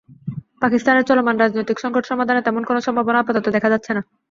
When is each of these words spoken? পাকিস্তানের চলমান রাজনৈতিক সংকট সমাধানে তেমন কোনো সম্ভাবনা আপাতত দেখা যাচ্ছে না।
পাকিস্তানের 0.61 1.07
চলমান 1.09 1.35
রাজনৈতিক 1.37 1.77
সংকট 1.79 2.03
সমাধানে 2.05 2.41
তেমন 2.41 2.63
কোনো 2.65 2.79
সম্ভাবনা 2.81 3.17
আপাতত 3.19 3.45
দেখা 3.55 3.69
যাচ্ছে 3.73 3.91
না। 3.93 4.01